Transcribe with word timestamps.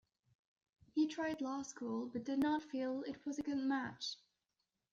He 0.95 1.05
tried 1.05 1.41
law 1.41 1.61
school 1.61 2.07
but 2.07 2.23
did 2.23 2.39
not 2.39 2.63
feel 2.63 3.03
it 3.03 3.23
was 3.23 3.37
a 3.37 3.43
good 3.43 3.59
match. 3.59 4.15